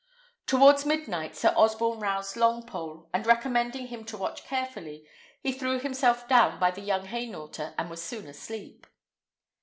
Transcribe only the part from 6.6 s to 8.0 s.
the young Hainaulter and